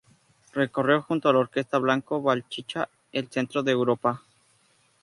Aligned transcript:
Recorrió 0.55 1.03
junto 1.03 1.29
a 1.29 1.33
la 1.33 1.37
Orquesta 1.37 1.77
Bianco-Bachicha 1.77 2.89
el 3.11 3.27
centro 3.29 3.61
de 3.61 3.71
Europa. 3.71 4.23